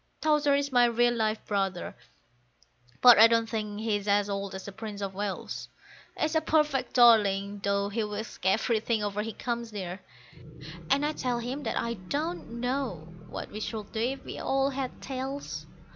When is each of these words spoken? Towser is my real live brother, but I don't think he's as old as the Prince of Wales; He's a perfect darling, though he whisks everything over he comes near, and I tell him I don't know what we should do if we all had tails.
Towser 0.19 0.55
is 0.55 0.71
my 0.71 0.85
real 0.85 1.13
live 1.13 1.45
brother, 1.45 1.95
but 3.01 3.19
I 3.19 3.27
don't 3.27 3.47
think 3.47 3.81
he's 3.81 4.07
as 4.07 4.31
old 4.31 4.55
as 4.55 4.65
the 4.65 4.71
Prince 4.71 4.99
of 4.99 5.13
Wales; 5.13 5.69
He's 6.19 6.33
a 6.33 6.41
perfect 6.41 6.93
darling, 6.95 7.59
though 7.63 7.89
he 7.89 8.03
whisks 8.03 8.39
everything 8.41 9.03
over 9.03 9.21
he 9.21 9.31
comes 9.33 9.71
near, 9.71 9.99
and 10.89 11.05
I 11.05 11.11
tell 11.13 11.37
him 11.37 11.61
I 11.67 11.93
don't 12.09 12.59
know 12.61 13.13
what 13.29 13.51
we 13.51 13.59
should 13.59 13.91
do 13.91 13.99
if 13.99 14.25
we 14.25 14.39
all 14.39 14.71
had 14.71 15.03
tails. 15.03 15.67